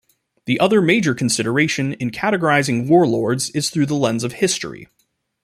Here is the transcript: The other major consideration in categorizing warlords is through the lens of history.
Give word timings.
The 0.45 0.59
other 0.59 0.81
major 0.81 1.13
consideration 1.13 1.93
in 1.93 2.09
categorizing 2.09 2.87
warlords 2.87 3.51
is 3.51 3.69
through 3.69 3.85
the 3.85 3.93
lens 3.93 4.23
of 4.23 4.31
history. 4.33 4.87